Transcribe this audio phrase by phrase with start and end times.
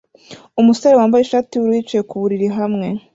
[0.61, 2.87] Umusore wambaye ishati yubururu yicaye ku buriri hamwe